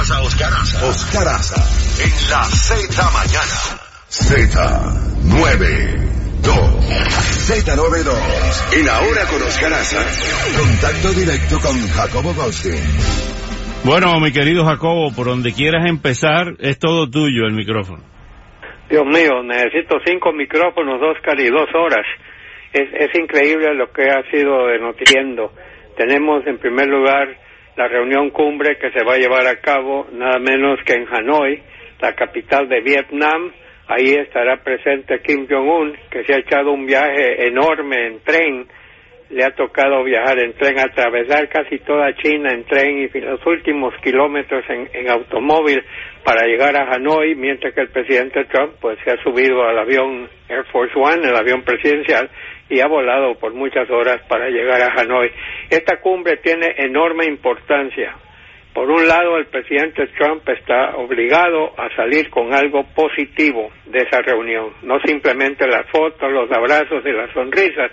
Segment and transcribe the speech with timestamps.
[0.00, 0.88] Escuchas a Oscar Aza.
[0.88, 1.60] Oscar Aza
[2.00, 3.76] en la Z mañana.
[4.08, 6.48] Z92.
[7.44, 8.08] Z92.
[8.80, 10.00] En Ahora con Oscar Aza.
[10.56, 12.80] Contacto directo con Jacobo Goldstein.
[13.84, 18.02] Bueno, mi querido Jacobo, por donde quieras empezar, es todo tuyo el micrófono.
[18.88, 22.06] Dios mío, necesito cinco micrófonos, Oscar, y dos horas.
[22.72, 25.52] Es, es increíble lo que ha sido denotiendo.
[25.96, 27.36] Tenemos en primer lugar
[27.80, 31.62] la reunión cumbre que se va a llevar a cabo nada menos que en Hanoi,
[31.98, 33.52] la capital de Vietnam.
[33.88, 38.66] Ahí estará presente Kim Jong-un, que se ha echado un viaje enorme en tren.
[39.30, 43.94] Le ha tocado viajar en tren, atravesar casi toda China en tren y los últimos
[44.02, 45.82] kilómetros en, en automóvil
[46.22, 50.28] para llegar a Hanoi, mientras que el presidente Trump pues se ha subido al avión
[50.50, 52.28] Air Force One, el avión presidencial,
[52.70, 55.30] y ha volado por muchas horas para llegar a Hanoi.
[55.68, 58.14] Esta cumbre tiene enorme importancia.
[58.72, 64.22] Por un lado, el presidente Trump está obligado a salir con algo positivo de esa
[64.22, 67.90] reunión, no simplemente las fotos, los abrazos y las sonrisas,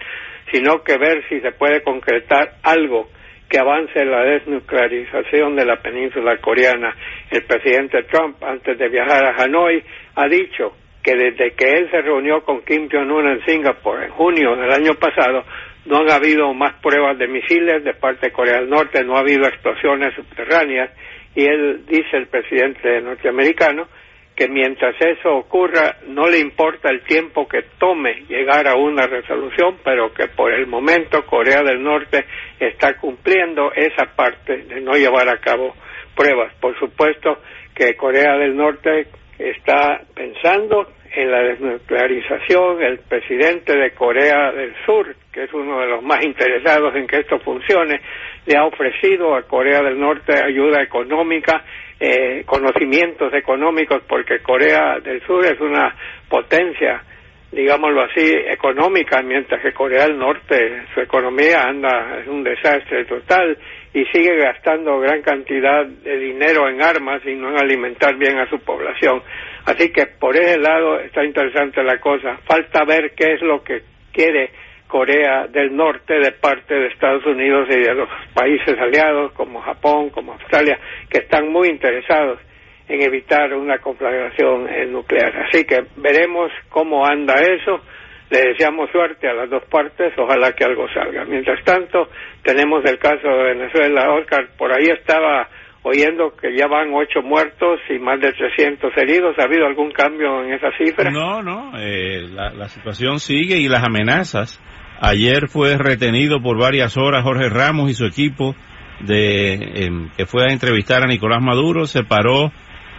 [0.51, 3.09] sino que ver si se puede concretar algo
[3.49, 6.95] que avance la desnuclearización de la península coreana.
[7.31, 9.83] El presidente Trump, antes de viajar a Hanoi,
[10.15, 10.73] ha dicho
[11.07, 14.93] que desde que él se reunió con Kim Jong-un en Singapur en junio del año
[14.95, 15.45] pasado,
[15.85, 19.21] no han habido más pruebas de misiles de parte de Corea del Norte, no ha
[19.21, 20.91] habido explosiones subterráneas
[21.33, 23.87] y él dice, el presidente norteamericano,
[24.35, 29.77] que mientras eso ocurra no le importa el tiempo que tome llegar a una resolución,
[29.85, 32.25] pero que por el momento Corea del Norte
[32.59, 35.73] está cumpliendo esa parte de no llevar a cabo
[36.13, 36.53] pruebas.
[36.59, 37.37] Por supuesto
[37.73, 39.07] que Corea del Norte
[39.39, 45.87] está pensando en la desnuclearización, el presidente de Corea del Sur, que es uno de
[45.87, 48.01] los más interesados en que esto funcione,
[48.45, 51.63] le ha ofrecido a Corea del Norte ayuda económica,
[51.99, 55.95] eh, conocimientos económicos, porque Corea del Sur es una
[56.29, 57.03] potencia,
[57.51, 63.57] digámoslo así, económica, mientras que Corea del Norte, su economía anda, es un desastre total
[63.93, 68.49] y sigue gastando gran cantidad de dinero en armas y no en alimentar bien a
[68.49, 69.23] su población.
[69.67, 72.37] Así que por ese lado está interesante la cosa.
[72.47, 73.81] Falta ver qué es lo que
[74.13, 74.49] quiere
[74.87, 80.09] Corea del Norte de parte de Estados Unidos y de los países aliados como Japón,
[80.11, 80.79] como Australia,
[81.09, 82.39] que están muy interesados
[82.87, 85.35] en evitar una conflagración nuclear.
[85.47, 87.81] Así que veremos cómo anda eso.
[88.29, 91.25] Le deseamos suerte a las dos partes, ojalá que algo salga.
[91.25, 92.09] Mientras tanto,
[92.41, 94.13] tenemos el caso de Venezuela.
[94.13, 95.49] Oscar, por ahí estaba
[95.87, 99.35] oyendo que ya van ocho muertos y más de 300 heridos.
[99.39, 101.09] ¿Ha habido algún cambio en esa cifra?
[101.09, 104.61] No, no, eh, la, la, situación sigue y las amenazas.
[104.99, 108.55] Ayer fue retenido por varias horas Jorge Ramos y su equipo
[108.99, 112.51] de eh, que fue a entrevistar a Nicolás Maduro, se paró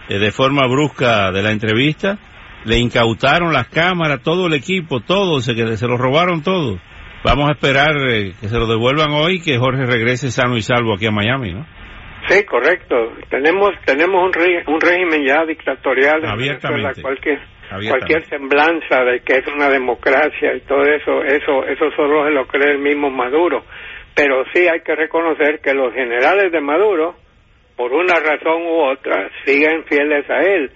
[0.07, 2.17] eh, de forma brusca de la entrevista,
[2.65, 6.79] le incautaron las cámaras, todo el equipo, todo, se, se lo robaron todo.
[7.23, 10.93] Vamos a esperar eh, que se lo devuelvan hoy, que Jorge regrese sano y salvo
[10.93, 11.65] aquí a Miami, ¿no?
[12.29, 13.13] Sí, correcto.
[13.29, 17.01] Tenemos tenemos un, re, un régimen ya dictatorial Abiertamente.
[17.01, 17.39] cualquier
[17.87, 22.47] cualquier semblanza de que es una democracia y todo eso, eso eso solo se lo
[22.47, 23.63] cree el mismo Maduro.
[24.15, 27.15] Pero sí hay que reconocer que los generales de Maduro,
[27.75, 30.71] por una razón u otra, siguen fieles a él.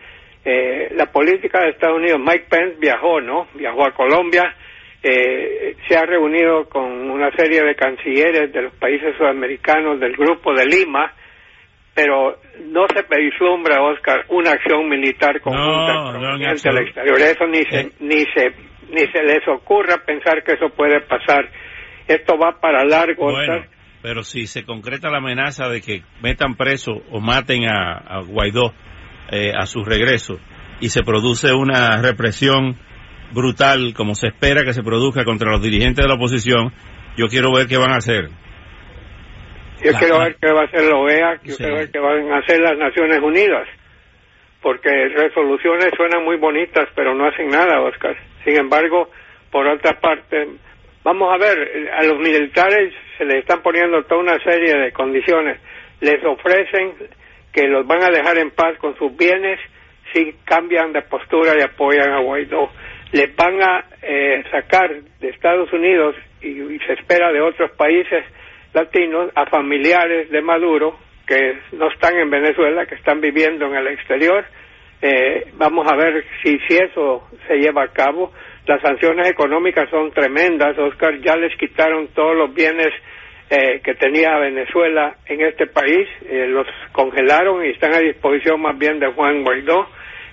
[0.45, 3.47] Eh, la política de Estados Unidos, Mike Pence viajó, ¿no?
[3.53, 4.55] Viajó a Colombia,
[5.01, 10.53] eh, se ha reunido con una serie de cancilleres de los países sudamericanos del Grupo
[10.53, 11.13] de Lima,
[11.93, 17.19] pero no se vislumbra, Oscar, una acción militar conjunta no, en al exterior.
[17.19, 17.91] Eso ni se, Eh.
[17.99, 21.49] ni se ni se les ocurra pensar que eso puede pasar.
[22.07, 23.69] Esto va para largo, Bueno, Oscar.
[24.01, 28.73] pero si se concreta la amenaza de que metan preso o maten a, a Guaidó
[29.31, 30.37] eh, a su regreso
[30.79, 32.77] y se produce una represión
[33.33, 36.71] brutal como se espera que se produzca contra los dirigentes de la oposición,
[37.17, 38.29] yo quiero ver qué van a hacer.
[39.83, 41.57] Yo La- quiero la- ver qué va a hacer la OEA, yo Sí.
[41.57, 43.67] quiero ver qué van a hacer las Naciones Unidas,
[44.61, 48.15] porque resoluciones suenan muy bonitas, pero no hacen nada, Oscar.
[48.45, 49.09] Sin embargo,
[49.51, 50.47] por otra parte,
[51.03, 55.59] vamos a ver, a los militares se les están poniendo toda una serie de condiciones.
[56.01, 56.93] Les ofrecen
[57.51, 59.59] que los van a dejar en paz con sus bienes
[60.13, 62.69] si cambian de postura y apoyan a Guaidó.
[63.11, 64.89] Les van a eh, sacar
[65.19, 68.23] de Estados Unidos y, se espera de otros países
[68.73, 70.97] latinos a familiares de Maduro
[71.27, 74.43] que no están en Venezuela, que están viviendo en el exterior.
[75.01, 78.31] Eh, vamos a ver si, si eso se lleva a cabo.
[78.65, 80.77] Las sanciones económicas son tremendas.
[80.77, 82.91] Oscar ya les quitaron todos los bienes
[83.49, 88.75] eh, que tenía Venezuela en este país, eh, los congelaron y están a disposición más
[88.79, 89.87] bien de Juan Guaidó.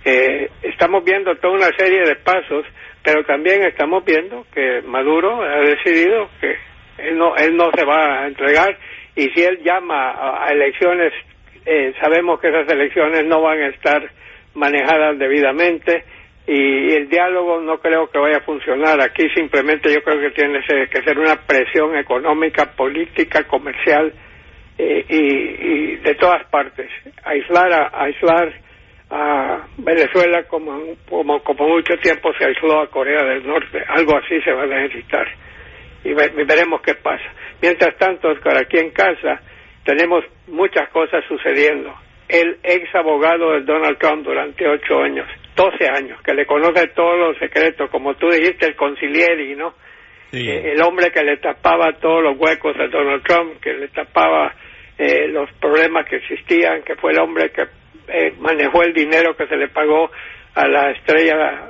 [0.04, 2.64] Eh, estamos viendo toda una serie de pasos,
[3.02, 6.56] pero también estamos viendo que Maduro ha decidido que
[7.02, 8.76] él no, él no se va a entregar
[9.16, 11.12] y si él llama a, elecciones,
[12.00, 14.02] sabemos que esas elecciones no van a estar
[14.54, 16.04] manejadas debidamente
[16.46, 19.00] y el diálogo no creo que vaya a funcionar.
[19.00, 24.12] Aquí simplemente yo creo que tiene que ser una presión económica, política, comercial
[24.78, 26.90] eh, y, de todas partes.
[27.24, 28.52] Aislar a, aislar
[29.10, 33.84] a Venezuela como, como, como mucho tiempo se aisló a Corea del Norte.
[33.88, 35.28] Algo así se va a necesitar.
[36.04, 37.24] Y, veremos qué pasa.
[37.60, 39.40] Mientras tanto, Oscar, aquí en casa
[39.84, 41.94] tenemos muchas cosas sucediendo.
[42.28, 45.26] El ex abogado de Donald Trump durante ocho años
[45.60, 49.74] 12 años, que le conoce todos los secretos, como tú dijiste, el concilieri, ¿no?
[50.32, 54.54] Eh, el hombre que le tapaba todos los huecos a Donald Trump, que le tapaba
[54.96, 57.62] eh, los problemas que existían, que fue el hombre que
[58.08, 60.10] eh, manejó el dinero que se le pagó
[60.54, 61.68] a la estrella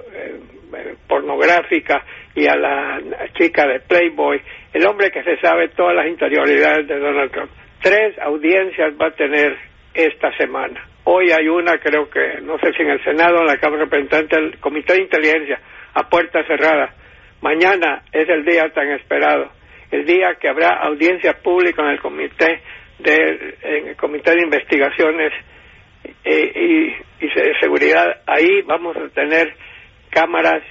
[1.08, 2.04] pornográfica
[2.34, 3.00] y a la
[3.38, 4.40] chica de Playboy,
[4.72, 7.50] el hombre que se sabe todas las interioridades de Donald Trump.
[7.82, 9.56] Tres audiencias va a tener
[9.94, 10.86] esta semana.
[11.04, 14.36] Hoy hay una, creo que, no sé si en el Senado, en la Cámara Representante
[14.36, 15.60] del Comité de Inteligencia,
[15.94, 16.94] a puerta cerrada.
[17.40, 19.50] Mañana es el día tan esperado,
[19.90, 22.60] el día que habrá audiencia pública en el Comité
[22.98, 25.32] de, en el comité de Investigaciones
[26.24, 28.20] eh, y, de Seguridad.
[28.26, 29.54] Ahí vamos a tener
[30.10, 30.62] cámaras,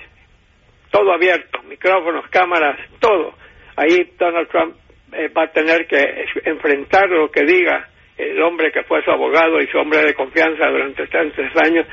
[0.92, 3.34] todo abierto, micrófonos, cámaras, todo.
[3.76, 4.76] Ahí Donald Trump
[5.14, 7.88] eh, va a tener que enfrentar lo que diga
[8.20, 11.88] el hombre que fue su abogado y su hombre de confianza durante tantos años,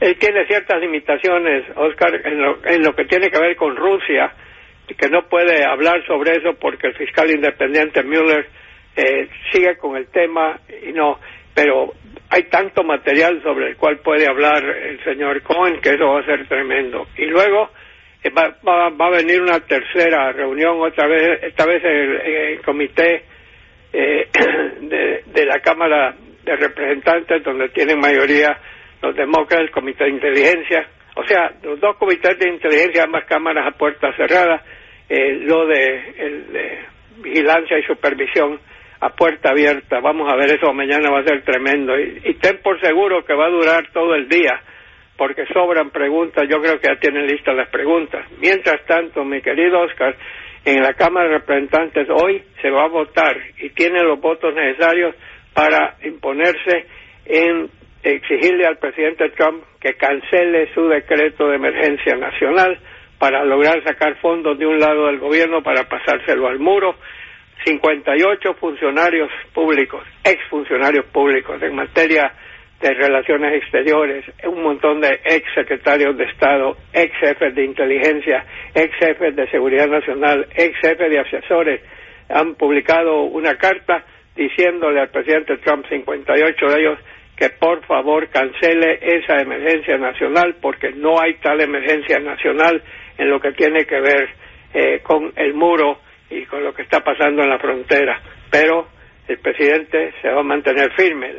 [0.00, 4.32] él tiene ciertas limitaciones, Oscar, en lo, en lo que tiene que ver con Rusia,
[4.96, 8.46] que no puede hablar sobre eso porque el fiscal independiente Mueller
[8.96, 11.18] eh, sigue con el tema y no,
[11.54, 11.94] pero
[12.30, 16.26] hay tanto material sobre el cual puede hablar el señor Cohen que eso va a
[16.26, 17.06] ser tremendo.
[17.16, 17.70] Y luego
[18.24, 23.22] eh, va, va, a venir una tercera reunión, otra vez, esta vez el, el comité
[23.92, 24.28] eh,
[24.80, 28.58] de, la Cámara de Representantes, donde tienen mayoría
[29.02, 33.66] los demócratas, el Comité de Inteligencia, o sea, los dos comités de inteligencia, ambas cámaras
[33.66, 34.62] a puerta cerrada,
[35.06, 36.80] eh, lo de,
[37.18, 38.58] vigilancia y supervisión
[39.00, 40.00] a puerta abierta.
[40.00, 41.98] Vamos a ver eso mañana va a ser tremendo.
[41.98, 44.62] Y, y ten por seguro que va a durar todo el día
[45.16, 48.26] porque sobran preguntas, yo creo que ya tienen listas las preguntas.
[48.40, 50.16] Mientras tanto, mi querido Oscar,
[50.64, 55.14] en la Cámara de Representantes hoy se va a votar y tiene los votos necesarios
[55.52, 56.86] para imponerse
[57.26, 57.68] en
[58.02, 62.78] exigirle al presidente Trump que cancele su decreto de emergencia nacional
[63.18, 66.96] para lograr sacar fondos de un lado del gobierno para pasárselo al muro.
[67.64, 72.34] 58 funcionarios públicos, exfuncionarios públicos en materia
[72.84, 78.94] de Relaciones Exteriores, un montón de ex secretarios de Estado, ex jefes de inteligencia, ex
[78.96, 81.80] jefes de seguridad nacional, ex jefes de asesores,
[82.28, 84.04] han publicado una carta
[84.36, 86.98] diciéndole al presidente Trump, 58 de ellos,
[87.34, 92.82] que por favor cancele esa emergencia nacional porque no hay tal emergencia nacional
[93.16, 94.28] en lo que tiene que ver
[94.74, 98.20] eh, con el muro y con lo que está pasando en la frontera.
[98.50, 98.88] Pero
[99.28, 101.32] el presidente se va a mantener firme.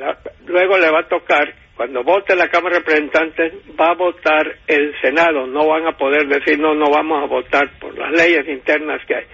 [0.48, 4.94] luego le va a tocar, cuando vote la Cámara de Representantes, va a votar el
[5.02, 5.46] Senado.
[5.46, 9.16] No van a poder decir, no, no vamos a votar por las leyes internas que
[9.16, 9.26] hay.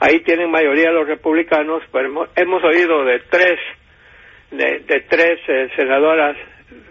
[0.00, 3.58] Ahí tienen mayoría los republicanos, pero hemos, oído de tres,
[4.52, 6.36] de, tres eh, senadoras,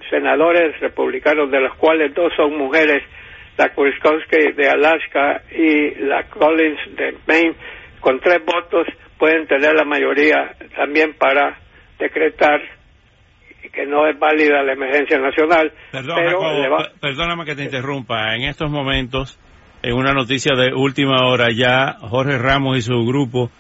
[0.10, 3.02] senadores republicanos, de los cuales dos son mujeres,
[3.58, 7.56] la Kurskowski de Alaska y la Collins de Maine,
[8.02, 11.58] con tres votos pueden tener la mayoría también para
[12.00, 12.62] decretar
[13.74, 15.72] que no es válida la emergencia nacional.
[15.92, 18.36] Perdóname que te interrumpa.
[18.36, 19.40] En estos momentos,
[19.84, 23.52] en una noticia de última hora, ya Jorge Ramos y su grupo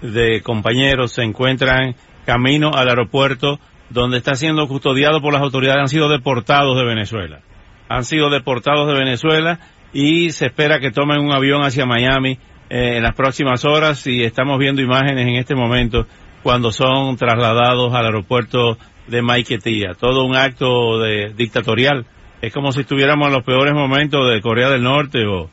[0.00, 1.94] de compañeros se encuentran
[2.24, 3.58] camino al aeropuerto
[3.90, 5.80] donde está siendo custodiado por las autoridades.
[5.80, 7.40] Han sido deportados de Venezuela.
[7.88, 9.60] Han sido deportados de Venezuela
[9.92, 14.24] y se espera que tomen un avión hacia Miami eh, en las próximas horas y
[14.24, 16.06] estamos viendo imágenes en este momento
[16.42, 19.94] cuando son trasladados al aeropuerto de Maiquetía.
[19.98, 22.06] Todo un acto de, dictatorial
[22.42, 25.50] es como si estuviéramos en los peores momentos de Corea del Norte o,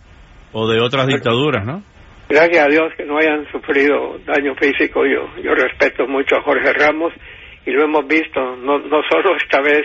[0.51, 1.83] o de otras dictaduras, ¿no?
[2.29, 5.05] Gracias a Dios que no hayan sufrido daño físico.
[5.05, 7.13] Yo, yo respeto mucho a Jorge Ramos
[7.65, 9.83] y lo hemos visto, no, no solo esta vez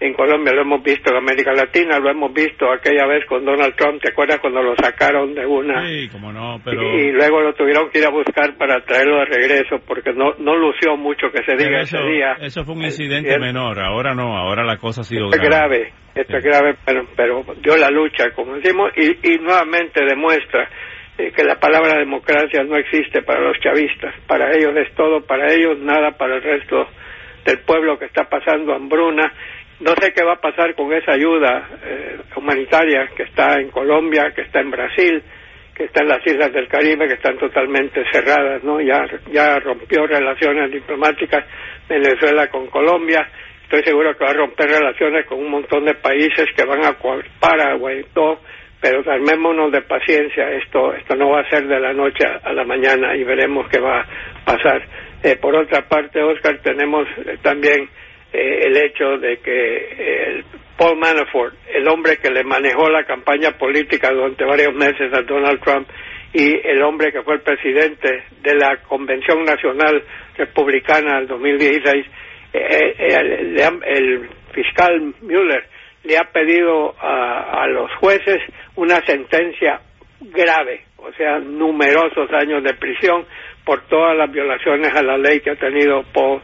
[0.00, 3.74] en Colombia, lo hemos visto en América Latina, lo hemos visto aquella vez con Donald
[3.76, 5.86] Trump, ¿te acuerdas cuando lo sacaron de una?
[5.86, 6.80] Sí, como no, pero...
[6.82, 10.56] Y, luego lo tuvieron que ir a buscar para traerlo de regreso porque no, no
[10.56, 12.32] lució mucho que se diga eso, ese día.
[12.40, 15.46] Eso fue un incidente menor, ahora no, ahora la cosa ha sido grave.
[15.46, 15.92] grave.
[16.14, 20.66] Esto es grave, pero, pero dio la lucha, como decimos, y, y nuevamente demuestra
[21.18, 24.14] eh, que la palabra democracia no existe para los chavistas.
[24.26, 26.88] Para ellos es todo, para ellos nada, para el resto
[27.44, 29.32] del pueblo que está pasando hambruna
[29.80, 34.30] no sé qué va a pasar con esa ayuda eh, humanitaria que está en Colombia,
[34.34, 35.22] que está en Brasil,
[35.74, 38.80] que está en las islas del Caribe, que están totalmente cerradas, ¿no?
[38.80, 41.44] Ya, ya rompió relaciones diplomáticas
[41.88, 43.26] Venezuela con Colombia.
[43.62, 46.96] Estoy seguro que va a romper relaciones con un montón de países que van a
[47.40, 48.40] Paraguay y todo,
[48.80, 50.50] pero armémonos de paciencia.
[50.50, 53.80] Esto, esto no va a ser de la noche a la mañana y veremos qué
[53.80, 54.06] va a
[54.44, 54.82] pasar.
[55.22, 57.88] Eh, por otra parte, Oscar, tenemos eh, también
[58.32, 60.44] eh, el hecho de que
[60.80, 65.60] Paul Manafort, el hombre que le manejó la campaña política durante varios meses a Donald
[65.60, 65.86] Trump
[66.32, 70.02] y el hombre que fue el presidente de la Convención Nacional
[70.38, 72.06] Republicana del 2016,
[72.54, 75.64] eh, eh, el, fiscal Mueller
[76.04, 78.38] le ha pedido a, a los jueces
[78.76, 79.80] una sentencia
[80.20, 83.26] grave, o sea, numerosos años de prisión
[83.64, 86.40] por todas las violaciones a la ley que ha tenido Paul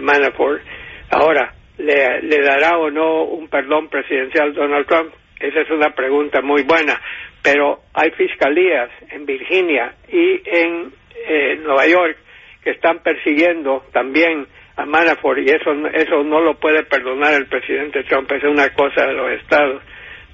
[0.00, 0.62] Manafort.
[1.10, 5.12] Ahora, ¿le, dará o no un perdón presidencial Donald Trump?
[5.38, 7.00] Esa es una pregunta muy buena,
[7.42, 10.92] pero hay fiscalías en Virginia y en
[11.26, 12.16] eh, Nueva York
[12.62, 14.46] que están persiguiendo también
[14.76, 19.06] a Manafort y eso, eso no lo puede perdonar el presidente Trump, es una cosa
[19.06, 19.82] de los estados,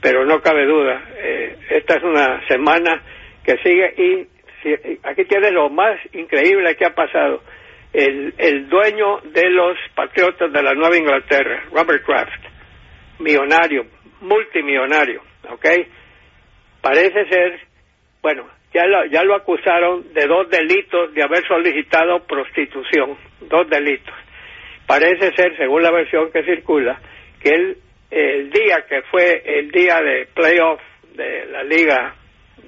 [0.01, 3.03] pero no cabe duda, eh, esta es una semana
[3.45, 4.29] que sigue y
[5.03, 7.43] aquí tiene lo más increíble que ha pasado
[7.93, 12.45] el, el dueño de los Patriotas de la Nueva Inglaterra, Robert Kraft,
[13.19, 13.87] millonario,
[14.21, 15.67] multimillonario, ¿ok?
[16.81, 17.61] Parece ser,
[18.23, 24.15] bueno, ya lo, ya lo acusaron de dos delitos de haber solicitado prostitución, dos delitos.
[24.87, 27.01] Parece ser, según la versión que circula,
[27.43, 27.77] que él,
[28.11, 30.81] el día que fue el día de playoff
[31.15, 32.15] de la liga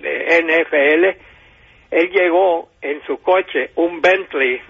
[0.01, 1.05] de NFL,
[1.91, 4.61] él llegó en su coche, un Bentley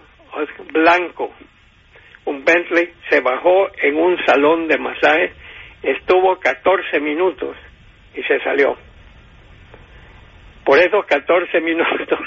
[0.72, 1.32] blanco,
[2.24, 5.32] un Bentley, se bajó en un salón de masaje,
[5.82, 7.56] estuvo 14 minutos
[8.14, 8.76] y se salió.
[10.64, 12.18] Por esos 14 minutos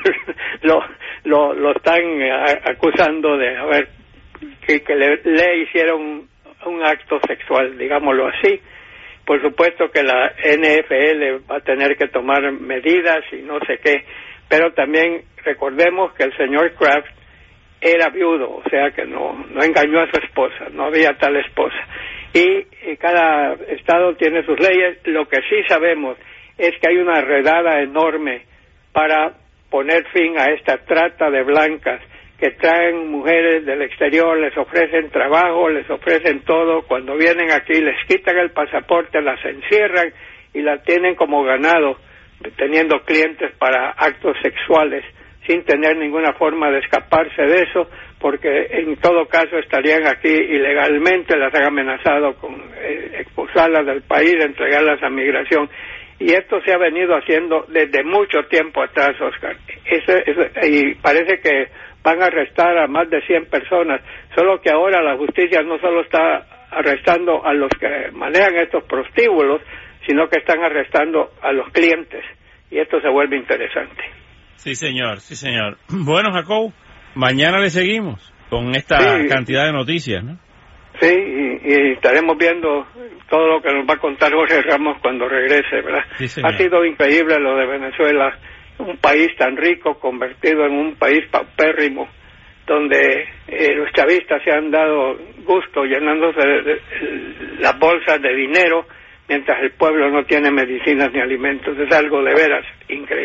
[0.61, 0.83] lo,
[1.23, 3.89] lo, lo están eh, acusando de haber
[4.67, 6.27] que, que le, le hicieron
[6.65, 8.59] un acto sexual, digámoslo así.
[9.25, 14.05] Por supuesto que la NFL va a tener que tomar medidas y no sé qué,
[14.47, 17.07] pero también recordemos que el señor Kraft
[17.85, 21.77] era viudo, o sea que no, no engañó a su esposa, no había tal esposa.
[22.33, 22.65] Y,
[22.97, 24.97] cada estado tiene sus leyes.
[25.05, 26.17] Lo que sí sabemos
[26.57, 28.41] es que hay una redada enorme
[28.91, 29.33] para
[29.69, 32.01] poner fin a esta trata de blancas
[32.39, 38.03] que traen mujeres del exterior, les ofrecen trabajo, les ofrecen todo, cuando vienen aquí les
[38.07, 40.11] quitan el pasaporte, las encierran
[40.53, 41.97] y las tienen como ganado,
[42.57, 45.03] teniendo clientes para actos sexuales
[45.47, 51.37] sin tener ninguna forma de escaparse de eso, porque en todo caso estarían aquí ilegalmente,
[51.37, 55.69] las han amenazado con eh, expulsarlas del país, entregarlas a migración.
[56.17, 59.57] Y esto se ha venido haciendo desde mucho tiempo atrás, Oscar.
[60.63, 61.67] y parece que
[62.03, 64.01] van a arrestar a más de 100 personas,
[64.35, 69.61] solo que ahora la justicia no solo está arrestando a los que manejan estos prostíbulos,
[70.07, 72.23] sino que están arrestando a los clientes.
[72.69, 74.24] Y esto se vuelve interesante.
[74.57, 75.77] Sí, señor, sí, señor.
[75.89, 76.71] Bueno, Jacob,
[77.15, 78.97] mañana le seguimos con esta
[79.27, 80.37] cantidad de noticias, ¿no?
[80.99, 81.13] Sí,
[81.65, 82.87] y, estaremos viendo
[83.29, 86.05] todo lo que nos va a contar Jorge Ramos cuando regrese, ¿verdad?
[86.43, 88.37] ha sido increíble lo de Venezuela,
[88.77, 92.07] un país tan rico convertido en un país paupérrimo,
[92.67, 96.81] donde eh, los chavistas se han dado gusto llenándose de,
[97.59, 98.85] las bolsas de dinero,
[99.27, 101.77] mientras el pueblo no tiene medicinas ni alimentos.
[101.77, 103.15] Es algo de veras increíble.